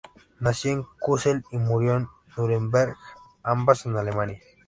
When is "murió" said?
1.59-1.95